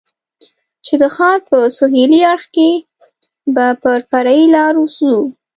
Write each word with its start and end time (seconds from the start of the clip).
چې 0.85 0.93
د 1.01 1.03
ښار 1.15 1.37
په 1.49 1.57
سهېلي 1.77 2.19
اړخ 2.31 2.45
کې 2.55 2.69
به 3.55 3.67
پر 3.83 3.99
فرعي 4.09 4.45
لارو 4.55 4.83
ځو. 4.95 5.15